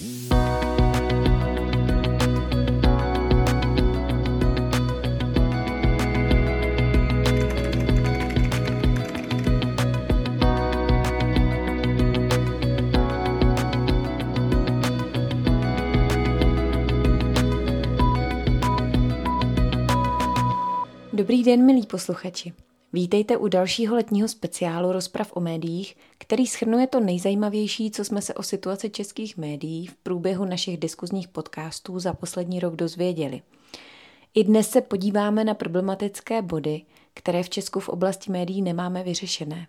[0.00, 0.08] Dobrý
[21.44, 22.52] den, milí posluchači.
[22.92, 28.34] Vítejte u dalšího letního speciálu rozprav o médiích, který schrnuje to nejzajímavější, co jsme se
[28.34, 33.42] o situaci českých médií v průběhu našich diskuzních podcastů za poslední rok dozvěděli.
[34.34, 36.82] I dnes se podíváme na problematické body,
[37.14, 39.66] které v Česku v oblasti médií nemáme vyřešené.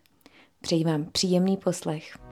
[0.62, 2.31] Přeji vám příjemný poslech.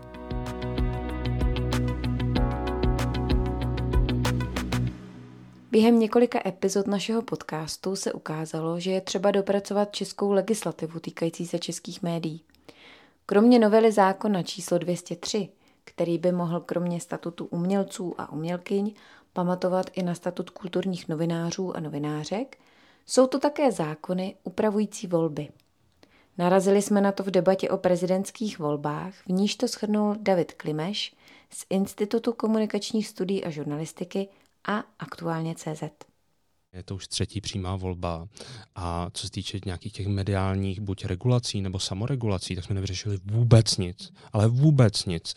[5.71, 11.59] Během několika epizod našeho podcastu se ukázalo, že je třeba dopracovat českou legislativu týkající se
[11.59, 12.41] českých médií.
[13.25, 15.49] Kromě novely zákona číslo 203,
[15.83, 18.93] který by mohl kromě statutu umělců a umělkyň
[19.33, 22.57] pamatovat i na statut kulturních novinářů a novinářek,
[23.05, 25.49] jsou to také zákony upravující volby.
[26.37, 31.15] Narazili jsme na to v debatě o prezidentských volbách, v níž to shrnul David Klimeš
[31.49, 34.27] z Institutu komunikačních studií a žurnalistiky
[34.67, 35.83] a aktuálně CZ.
[36.73, 38.27] Je to už třetí přímá volba
[38.75, 43.77] a co se týče nějakých těch mediálních buď regulací nebo samoregulací, tak jsme nevyřešili vůbec
[43.77, 45.35] nic, ale vůbec nic.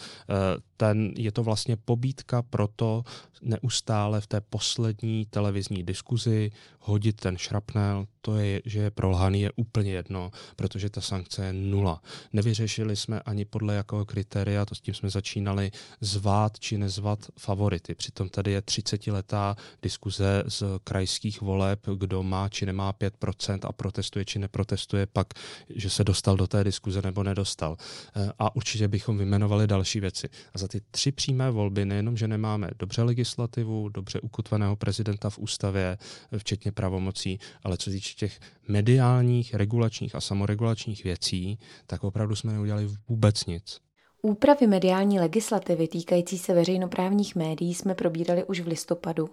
[0.83, 3.05] Ten, je to vlastně pobídka pro to
[3.43, 9.51] neustále v té poslední televizní diskuzi hodit ten šrapnel, to je, že je prolhaný, je
[9.57, 12.03] úplně jedno, protože ta sankce je nula.
[12.33, 17.95] Nevyřešili jsme ani podle jakého kritéria, to s tím jsme začínali, zvát či nezvat favority.
[17.95, 24.25] Přitom tady je 30-letá diskuze z krajských voleb, kdo má či nemá 5% a protestuje
[24.25, 25.27] či neprotestuje, pak,
[25.69, 27.77] že se dostal do té diskuze nebo nedostal.
[28.17, 30.29] Eh, a určitě bychom vymenovali další věci.
[30.55, 35.39] A za ty tři přímé volby nejenom, že nemáme dobře legislativu, dobře ukotveného prezidenta v
[35.39, 35.99] ústavě,
[36.37, 42.89] včetně pravomocí, ale co týče těch mediálních, regulačních a samoregulačních věcí, tak opravdu jsme neudělali
[43.09, 43.81] vůbec nic.
[44.23, 49.31] Úpravy mediální legislativy týkající se veřejnoprávních médií jsme probírali už v listopadu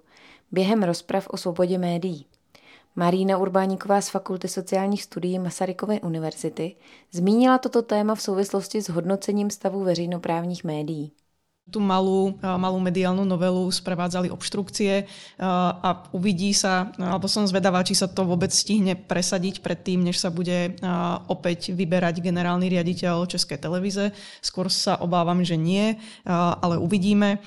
[0.51, 2.25] během rozprav o svobodě médií.
[2.95, 6.75] Marína Urbáníková z Fakulty sociálních studií Masarykovy univerzity
[7.11, 11.11] zmínila toto téma v souvislosti s hodnocením stavu veřejnoprávních médií
[11.69, 15.05] tú malú, malú mediálnu novelu sprevádzali obštrukcie
[15.39, 20.33] a uvidí sa, alebo som zvedavá, či sa to vôbec stihne presadiť predtým, než sa
[20.33, 20.75] bude
[21.29, 24.11] opäť vyberať generálny riaditeľ Českej televize.
[24.41, 27.39] Skôr sa obávam, že nie, ale uvidíme.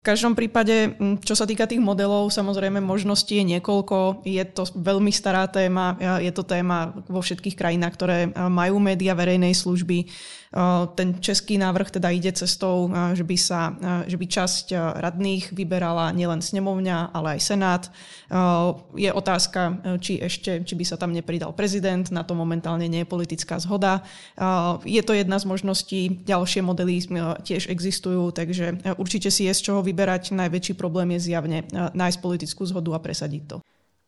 [0.00, 0.96] V každom prípade,
[1.28, 4.24] čo sa týka tých modelov, samozrejme možností je niekoľko.
[4.24, 5.92] Je to veľmi stará téma,
[6.24, 10.08] je to téma vo všetkých krajinách, ktoré majú média verejnej služby.
[10.98, 13.70] Ten český návrh teda ide cestou, že by, sa,
[14.10, 17.82] že by časť radných vyberala nielen snemovňa, ale aj senát.
[18.98, 23.12] Je otázka, či ešte, či by sa tam nepridal prezident, na to momentálne nie je
[23.14, 24.02] politická zhoda.
[24.82, 26.98] Je to jedna z možností, ďalšie modely
[27.46, 30.34] tiež existujú, takže určite si je z čoho vyberať.
[30.34, 31.62] Najväčší problém je zjavne
[31.94, 33.56] nájsť politickú zhodu a presadiť to.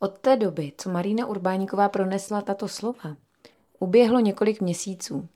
[0.03, 3.15] Od té doby, co Marína Urbáníková pronesla tato slova,
[3.79, 5.29] uběhlo několik měsíců.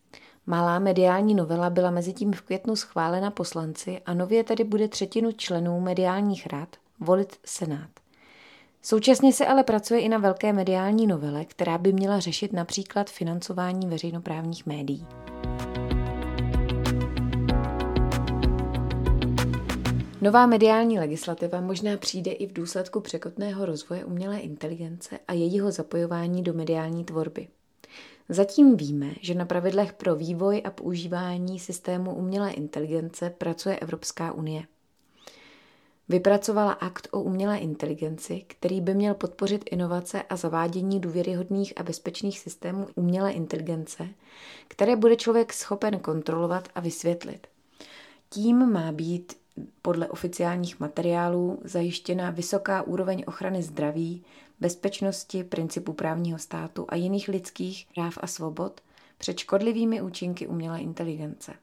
[0.48, 5.32] Malá mediální novela byla mezi tím v květnu schválena poslanci a nově tedy bude třetinu
[5.32, 6.68] členů mediálních rad
[7.00, 7.90] volit Senát.
[8.82, 13.86] Současně se ale pracuje i na velké mediální novele, která by měla řešit například financování
[13.86, 15.06] veřejnoprávních médií.
[20.20, 26.42] Nová mediální legislativa možná přijde i v důsledku překotného rozvoje umělé inteligence a jejího zapojování
[26.42, 27.48] do mediální tvorby.
[28.28, 34.62] Zatím víme, že na pravidlech pro vývoj a používání systému umělé inteligence pracuje Evropská unie.
[36.08, 42.38] Vypracovala akt o umělé inteligenci, který by měl podpořit inovace a zavádění důvěryhodných a bezpečných
[42.38, 44.08] systémů umělé inteligence,
[44.68, 47.46] které bude člověk schopen kontrolovat a vysvětlit.
[48.28, 49.32] Tím má být
[49.82, 54.24] podle oficiálních materiálů zajištěna vysoká úroveň ochrany zdraví,
[54.60, 58.80] bezpečnosti, principu právního státu a jiných lidských práv a svobod
[59.18, 61.54] před škodlivými účinky umělé inteligence.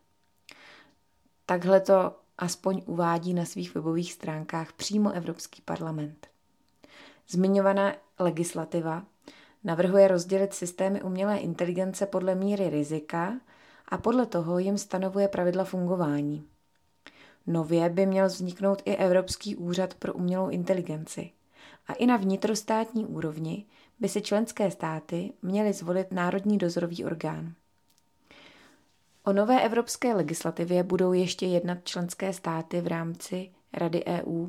[1.45, 6.27] Takhle to aspoň uvádí na svých webových stránkách přímo Evropský parlament.
[7.29, 9.03] Zmiňovaná legislativa
[9.63, 13.33] navrhuje rozdělit systémy umělé inteligence podle míry rizika
[13.87, 16.47] a podle toho jim stanovuje pravidla fungování.
[17.47, 21.31] Nově by měl vzniknout i Evropský úřad pro umělou inteligenci–
[21.87, 23.65] a i na vnitrostátní úrovni
[23.99, 27.53] by si členské státy měly zvolit národní dozorový orgán.
[29.25, 34.47] O nové evropské legislativě budou ještě jednat členské státy v rámci Rady EU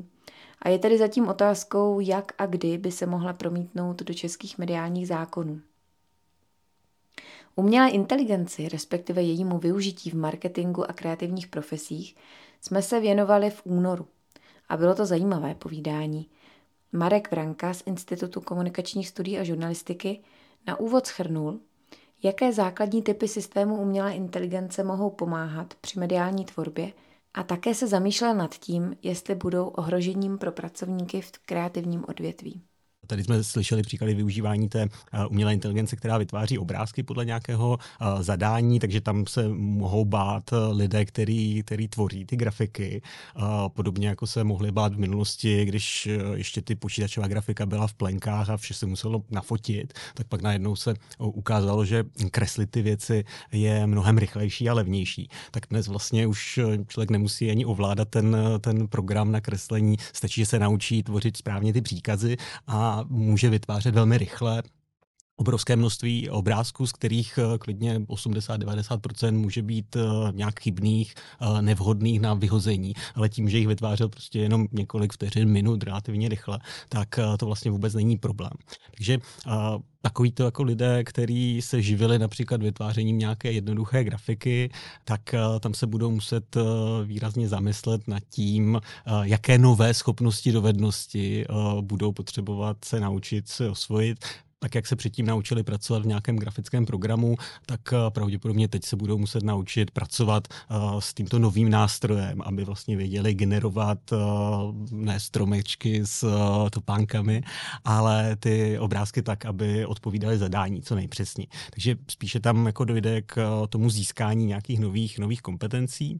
[0.61, 5.07] a je tedy zatím otázkou, jak a kdy by se mohla promítnout do českých mediálních
[5.07, 5.61] zákonů.
[7.55, 12.15] Umělé inteligenci, respektive jejímu využití v marketingu a kreativních profesích,
[12.61, 14.07] jsme se věnovali v únoru.
[14.69, 16.29] A bylo to zajímavé povídání.
[16.95, 20.19] Marek Vranka z Institutu komunikačních studií a žurnalistiky
[20.67, 21.59] na úvod schrnul,
[22.23, 26.93] jaké základní typy systému umělé inteligence mohou pomáhat při mediální tvorbě
[27.33, 32.61] a také se zamýšlel nad tím, jestli budou ohrožením pro pracovníky v kreativním odvětví.
[33.07, 38.23] Tady jsme slyšeli příklady využívání té eh, umělé inteligence, která vytváří obrázky podle nějakého eh,
[38.23, 43.01] zadání, takže tam se mohou bát eh, lidé, který, který tvoří ty grafiky.
[43.67, 48.49] Podobně jako se mohli bát v minulosti, když ještě ty počítačová grafika byla v plenkách
[48.49, 53.87] a vše se muselo nafotit, tak pak najednou se ukázalo, že kreslit ty věci je
[53.87, 55.29] mnohem rychlejší a levnější.
[55.51, 60.45] Tak dnes vlastně už člověk nemusí ani ovládat ten, ten program na kreslení, stačí, že
[60.45, 62.37] se naučí tvořit správně ty příkazy
[62.67, 64.63] a může vytvářet velmi rychle
[65.35, 70.01] obrovské množství obrázků, z kterých eh, klidně 80-90% může být eh,
[70.31, 75.49] nějak chybných, eh, nevhodných na vyhození, ale tím, že jich vytvářel prostě jenom několik vteřin,
[75.49, 76.59] minut relativně rychle,
[76.89, 78.51] tak to vlastně vůbec není problém.
[78.95, 79.17] Takže
[80.01, 84.69] takový to jako lidé, kteří se živili například vytvářením nějaké jednoduché grafiky,
[85.03, 85.21] tak
[85.59, 86.57] tam se budou muset
[87.03, 88.81] výrazně zamyslet nad tím,
[89.21, 91.45] jaké nové schopnosti, dovednosti
[91.81, 94.25] budou potřebovat se naučit se osvojit,
[94.59, 97.35] tak jak se předtím naučili pracovat v nějakém grafickém programu,
[97.65, 102.63] tak eh, pravděpodobně teď se budou muset naučit pracovat uh, s tímto novým nástrojem, aby
[102.65, 104.19] vlastně věděli generovat uh,
[104.91, 106.27] ne stromečky s
[106.71, 107.43] topánkami,
[107.83, 111.47] ale ty obrázky tak, aby odpovídaly zadání co nejpřesněji.
[111.69, 116.19] Takže spíše tam jako dojde k tomu získání nějakých nových, nových kompetencí.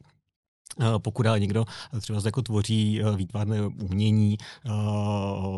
[0.81, 1.65] Eh, pokud někdo
[2.01, 4.37] třeba jako tvoří eh, výtvarné umění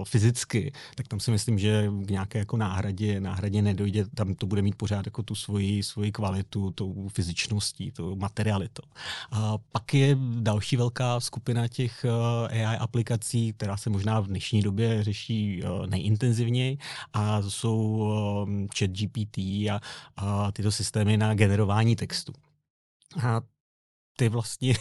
[0.04, 4.62] fyzicky, tak tam si myslím, že k nějaké jako náhradě, náhradě nedojde, tam to bude
[4.62, 8.84] mít pořád jako tu svoji, svoji kvalitu, tou fyzičností, tou materialitou.
[9.32, 12.06] A pak je další velká skupina těch
[12.50, 16.78] AI aplikací, která se možná v dnešní době řeší nejintenzivněji
[17.14, 18.08] a to jsou
[18.78, 19.82] chat GPT a,
[20.18, 22.34] a tyto systémy na generování textu.
[23.24, 23.42] A
[24.18, 24.74] ty vlastně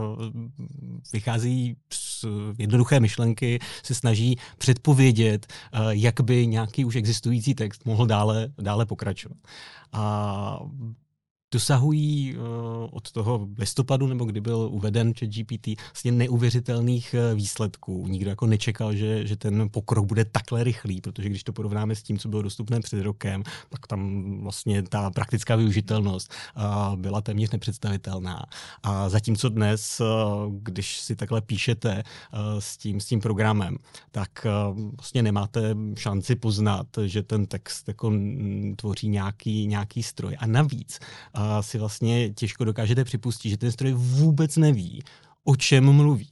[1.12, 2.24] vychází z
[2.58, 8.86] jednoduché myšlenky, se snaží předpovědět, eh, jak by nějaký už existující text mohl dále, dále
[8.86, 9.38] pokračovat.
[9.92, 10.58] A
[11.54, 12.44] dosahují uh,
[12.90, 18.06] od toho listopadu, nebo kdy byl uveden ChatGPT, vlastně neuvěřitelných uh, výsledků.
[18.08, 22.02] Nikdo jako nečekal, že, že ten pokrok bude takhle rychlý, protože když to porovnáme s
[22.02, 24.00] tím, co bylo dostupné před rokem, tak tam
[24.42, 28.42] vlastně ta praktická využitelnost uh, byla téměř nepředstavitelná.
[28.82, 30.02] A zatímco dnes,
[30.50, 32.02] když si takhle píšete
[32.58, 33.76] s, tím, s tím programem,
[34.10, 34.46] tak
[34.96, 38.12] vlastně nemáte šanci poznat, že ten text jako
[38.76, 40.36] tvoří nějaký, nějaký stroj.
[40.38, 40.98] A navíc
[41.36, 45.02] uh, si vlastně těžko dokážete připustit, že ten stroj vůbec neví,
[45.44, 46.30] o čem mluví.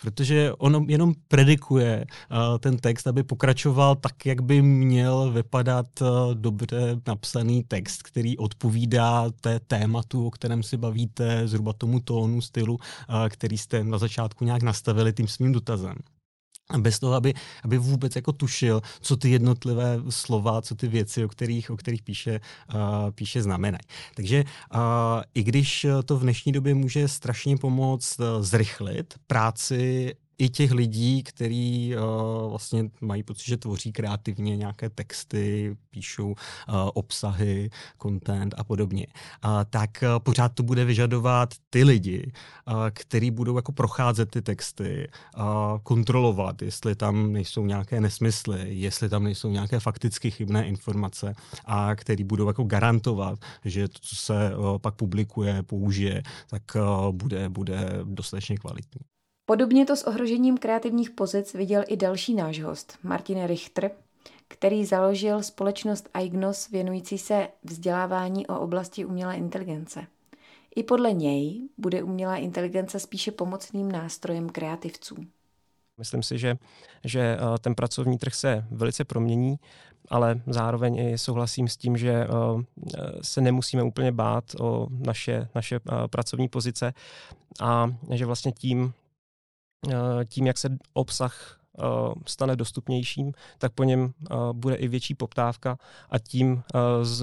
[0.00, 6.34] Protože on jenom predikuje uh, ten text, aby pokračoval tak, jak by měl vypadat uh,
[6.34, 12.74] dobře napsaný text, který odpovídá té tématu, o kterém si bavíte, zhruba tomu tónu, stylu,
[12.74, 12.80] uh,
[13.28, 15.94] který jste na začátku nějak nastavili tím svým dotazem
[16.78, 21.28] bez toho, aby, aby vůbec jako tušil, co ty jednotlivé slova, co ty věci, o
[21.28, 22.40] kterých, o kterých píše,
[22.74, 23.80] uh, píše znamenají.
[24.14, 24.44] Takže
[24.74, 24.80] uh,
[25.34, 31.22] i když to v dnešní době může strašně pomoct uh, zrychlit práci i těch lidí,
[31.22, 36.34] kteří uh, vlastně mají pocit, že tvoří kreativně nějaké texty, píšou uh,
[36.94, 37.70] obsahy,
[38.02, 39.06] content a podobně,
[39.44, 42.32] uh, tak uh, pořád to bude vyžadovat ty lidi,
[42.68, 45.44] uh, kteří budou jako procházet ty texty, uh,
[45.82, 52.24] kontrolovat, jestli tam nejsou nějaké nesmysly, jestli tam nejsou nějaké fakticky chybné informace a který
[52.24, 57.90] budou jako garantovat, že to, co se uh, pak publikuje, použije, tak uh, bude, bude
[58.04, 59.15] dostatečně kvalitní.
[59.48, 63.90] Podobně to s ohrožením kreativních pozic viděl i další náš host, Martin Richter,
[64.48, 70.06] který založil společnost Aignos věnující se vzdělávání o oblasti umělé inteligence.
[70.76, 75.16] I podle něj bude umělá inteligence spíše pomocným nástrojem kreativců.
[75.98, 76.56] Myslím si, že,
[77.04, 79.56] že eh, ten pracovní trh se velice promění,
[80.08, 82.28] ale zároveň i souhlasím s tím, že eh,
[83.22, 86.94] se nemusíme úplně bát o naše, naše eh, pracovní pozice
[87.60, 89.05] a že vlastně tím, Eh,
[90.24, 91.60] tím, jak se obsah
[92.26, 94.12] stane dostupnější, tak po něm
[94.52, 95.78] bude i větší poptávka
[96.10, 96.62] a tím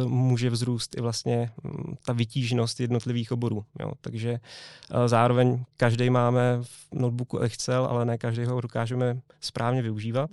[0.06, 3.66] může vzrůst i vlastně mm, ta vytíženost jednotlivých oborů.
[3.80, 3.92] Jo.
[4.02, 4.40] Takže
[5.06, 10.30] zároveň každý máme v notebooku Excel, ale ne každý ho dokážeme správně využívat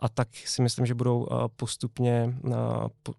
[0.00, 2.34] a tak si myslím, že budou postupně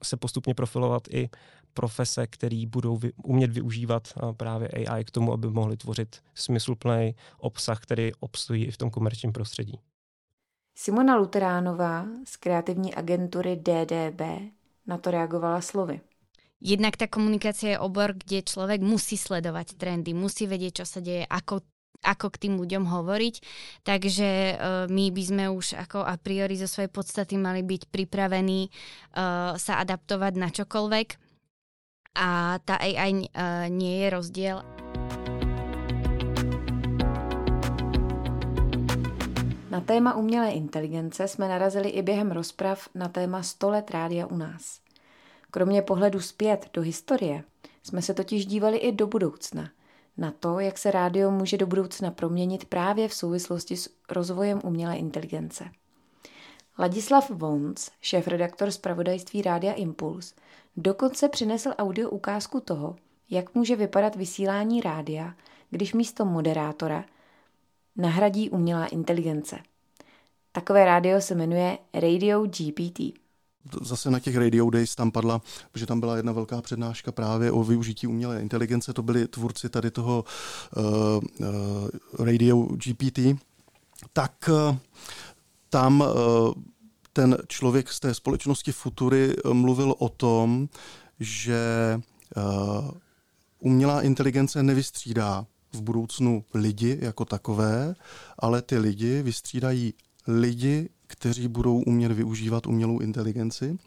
[0.04, 1.30] se postupně profilovat i
[1.74, 8.12] profese, které budou umět využívat právě AI k tomu, aby mohli tvořit smysluplný obsah, který
[8.20, 9.80] obstojí i v tom komerčním prostředí.
[10.76, 14.22] Simona Luteránová z kreativní agentury DDB
[14.88, 16.02] na to reagovala slovy.
[16.62, 21.26] Jednak ta komunikácia je obor, kde človek musí sledovať trendy, musí vedieť, čo sa deje,
[21.26, 21.66] ako
[22.01, 23.36] ako k tým ľuďom hovoriť.
[23.86, 24.55] Takže uh,
[24.89, 29.74] my by sme už ako a priori zo svojej podstaty mali byť pripravení uh, sa
[29.81, 31.08] adaptovať na čokoľvek
[32.15, 34.58] a ta AI uh, eh, nie je rozdiel.
[39.72, 44.38] Na téma umělé inteligence jsme narazili i během rozprav na téma 100 let rádia u
[44.38, 44.79] nás.
[45.51, 47.43] Kromě pohledu zpět do historie
[47.84, 49.70] jsme se totiž dívali i do budoucna,
[50.18, 54.98] na to, jak se rádio může do budoucna proměnit právě v souvislosti s rozvojem umělé
[54.98, 55.72] inteligence.
[56.80, 60.34] Ladislav Vons, šéf-redaktor zpravodajství Rádia Impuls,
[60.77, 62.96] dokonce přinesl audio ukázku toho,
[63.30, 65.34] jak může vypadat vysílání rádia,
[65.70, 67.06] když místo moderátora
[67.96, 69.60] nahradí umělá inteligence.
[70.51, 73.21] Takové rádio se jmenuje Radio GPT.
[73.82, 75.41] Zase na těch Radio Days tam padla,
[75.72, 78.94] protože tam byla jedna velká přednáška právě o využití umělé inteligence.
[78.94, 80.25] To byli tvůrci tady toho
[80.77, 80.84] uh,
[81.39, 83.20] uh, Radio GPT.
[84.13, 84.77] Tak uh,
[85.70, 86.08] tam uh,
[87.13, 90.70] ten člověk z té společnosti Futury mluvil o tom,
[91.20, 92.01] že
[92.38, 92.89] uh,
[93.60, 97.96] umělá inteligence nevystřídá v budoucnu lidi jako takové,
[98.39, 99.94] ale ty lidi vystřídají
[100.27, 103.77] lidi, kteří budou umět využívat umělou inteligenci.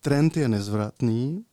[0.00, 1.44] Trend je nezvratný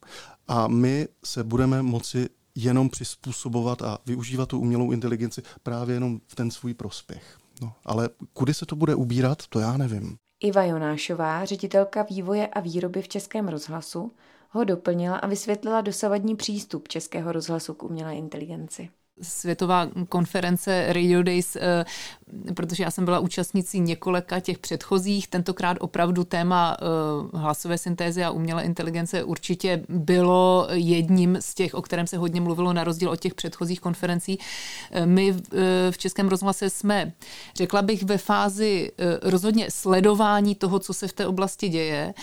[0.48, 6.36] a my se budeme moci jenom přizpůsobovat a využívat tu umělou inteligenci právě jenom v
[6.36, 7.38] ten svůj prospěch.
[7.62, 10.18] No, ale kudy se to bude ubírat, to já nevím.
[10.40, 14.12] Iva Jonášová, ředitelka vývoje a výroby v Českém rozhlasu,
[14.50, 18.90] ho doplnila a vysvětlila dosavadní přístup Českého rozhlasu k umělé inteligenci
[19.22, 21.86] světová konference Radio Days, eh,
[22.54, 25.28] protože já jsem byla účastnicí několika těch předchozích.
[25.28, 31.82] Tentokrát opravdu téma eh, hlasové syntézy a umělé inteligence určitě bylo jedním z těch, o
[31.82, 34.40] kterém se hodně mluvilo na rozdíl od těch předchozích konferencí.
[34.92, 35.36] Eh, my
[35.92, 37.12] v Českém rozhlase jsme,
[37.56, 42.14] řekla bych, ve fázi rozhodně sledování toho, co se v té oblasti děje,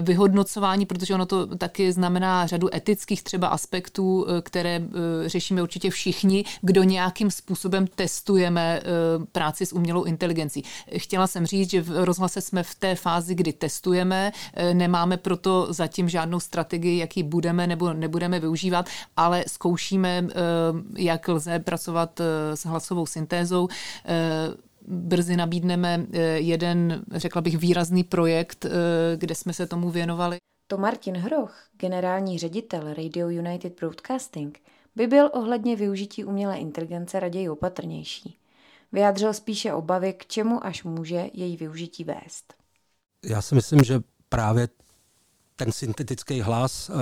[0.00, 4.82] vyhodnocování, protože ono to taky znamená řadu etických třeba aspektů, které
[5.26, 8.84] řešíme určitě všichni všichni, kdo nějakým způsobem testujeme eh,
[9.32, 10.62] práci s umělou inteligencí.
[10.96, 15.72] Chtěla jsem říct, že v rozhlase jsme v té fázi, kdy testujeme, eh, nemáme proto
[15.72, 20.34] zatím žádnou strategii, jaký budeme nebo nebudeme využívat, ale zkoušíme, eh,
[20.96, 22.20] jak lze pracovat
[22.54, 23.68] s hlasovou syntézou
[24.88, 26.06] brzy nabídneme
[26.36, 28.66] jeden, řekla bych, výrazný projekt,
[29.16, 30.38] kde jsme se tomu věnovali.
[30.66, 34.60] To Martin Hroch, generální ředitel Radio United Broadcasting,
[34.96, 38.38] by byl ohledně využití umělé inteligence raději opatrnější.
[38.92, 42.54] Vyjádřil spíše obavy, k čemu až může její využití vést.
[43.24, 44.68] Já si myslím, že právě
[45.56, 46.94] ten syntetický hlas eh,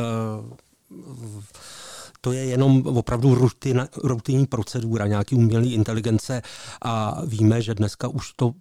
[2.21, 6.43] to je jenom opravdu rutina, rutinní procedura, nějaký umělý inteligence
[6.83, 8.53] a víme, že dneska už to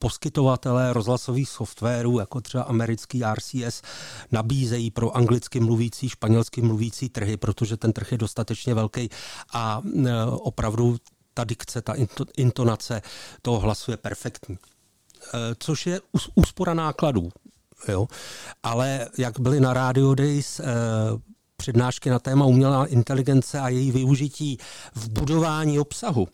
[0.00, 3.82] poskytovatelé rozhlasových softwarů, jako třeba americký RCS,
[4.32, 9.10] nabízejí pro anglicky mluvící, španělsky mluvící trhy, protože ten trh je dostatečně velký
[9.52, 10.96] a e, opravdu
[11.34, 11.94] ta dikce, ta
[12.36, 13.02] intonace
[13.42, 14.54] toho hlasu je perfektní.
[14.54, 16.00] E, což je
[16.34, 17.28] úspora nákladů.
[17.88, 18.08] Jo?
[18.62, 20.64] Ale jak byly na Radio Days e,
[21.56, 24.58] přednášky na téma umělá inteligence a její využití
[24.94, 26.28] v budování obsahu,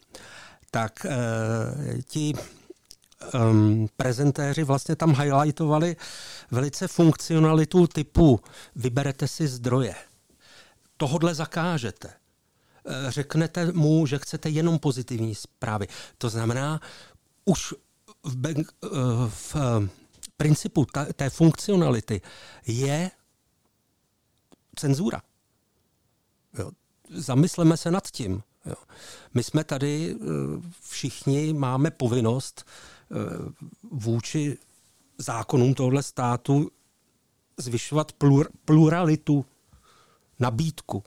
[0.70, 1.06] tak
[2.08, 2.34] ti
[3.34, 5.96] um, prezentéři vlastně tam highlightovali
[6.50, 8.40] velice funkcionalitu typu
[8.76, 9.94] vyberete si zdroje.
[10.96, 12.08] Tohodle zakážete.
[12.88, 15.88] Eh, řeknete mu, že chcete jenom pozitivní zprávy.
[16.18, 16.80] To znamená,
[17.44, 17.74] už
[18.22, 18.88] v, bank, eh,
[19.28, 19.88] v eh,
[20.36, 22.20] principu té funkcionality
[22.66, 23.10] je
[24.76, 25.22] cenzura.
[26.58, 26.70] Jo.
[27.10, 28.42] Zamysleme se nad tím.
[28.66, 28.74] Jo.
[29.34, 30.16] My jsme tady
[30.80, 32.95] všichni máme povinnost Eh,
[33.90, 34.58] vůči
[35.18, 36.70] zákonům tohle státu
[37.56, 39.44] zvyšovat plur, pluralitu,
[40.38, 41.04] nabídku.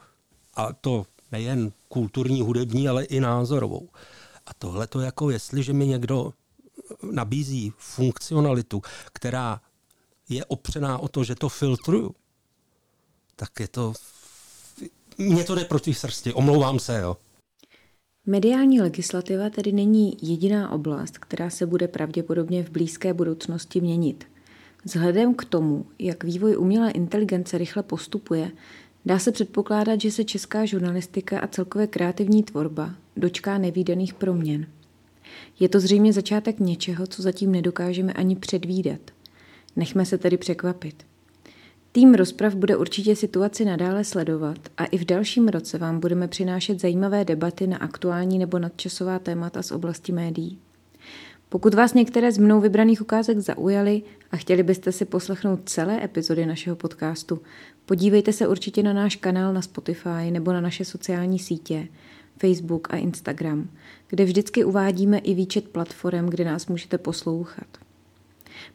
[0.53, 3.89] A to nejen kulturní, hudební, ale i názorovou.
[4.45, 6.33] A tohle to jako, jestliže mi někdo
[7.11, 8.81] nabízí funkcionalitu,
[9.13, 9.61] která
[10.29, 12.15] je opřená o to, že to filtruju,
[13.35, 13.93] tak je to...
[15.17, 17.17] Mně to jde proti srsti, omlouvám se, jo.
[18.29, 24.23] Mediální legislativa tedy není jediná oblast, která se bude pravděpodobně v blízké budoucnosti měnit.
[24.83, 28.51] Vzhledem k tomu, jak vývoj umělé inteligence rychle postupuje,
[29.05, 34.67] dá se předpokládat, že se česká žurnalistika a celkově kreativní tvorba dočká nevýdaných proměn.
[35.59, 39.01] Je to zřejmě začátek něčeho, co zatím nedokážeme ani předvídat.
[39.75, 41.08] Nechme se tedy překvapit.
[41.91, 46.81] Tým rozprav bude určitě situaci nadále sledovat a i v dalším roce vám budeme přinášet
[46.81, 50.59] zajímavé debaty na aktuální nebo nadčasová témata z oblasti médií.
[51.49, 56.45] Pokud vás některé z mnou vybraných ukázek zaujaly a chtěli byste si poslechnout celé epizody
[56.45, 57.41] našeho podcastu,
[57.85, 61.87] podívejte se určitě na náš kanál na Spotify nebo na naše sociální sítě,
[62.37, 63.69] Facebook a Instagram,
[64.07, 67.88] kde vždycky uvádíme i výčet platform, kde nás můžete poslouchat.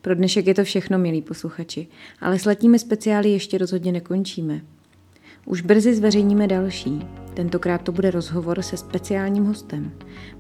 [0.00, 1.87] Pro dnešek je to všechno, milí posluchači,
[2.21, 4.61] ale s letními speciály ještě rozhodně nekončíme.
[5.47, 7.07] Už brzy zveřejníme další.
[7.35, 9.93] Tentokrát to bude rozhovor se speciálním hostem,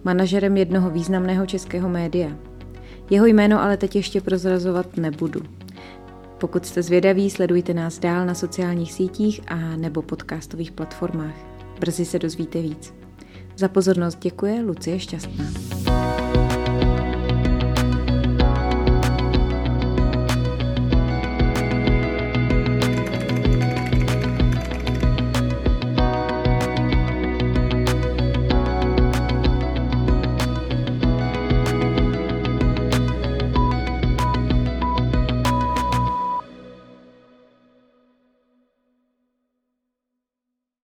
[0.04, 2.38] manažerem jednoho významného českého média.
[3.10, 5.40] Jeho jméno ale teď ještě prozrazovat nebudu.
[6.38, 11.34] Pokud jste zvědaví, sledujte nás dál na sociálních sítích a nebo podcastových platformách.
[11.80, 12.94] Brzy se dozvíte víc.
[13.56, 15.73] Za pozornost děkuje Lucie Šťastná.